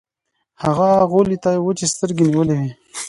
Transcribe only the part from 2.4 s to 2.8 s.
وې.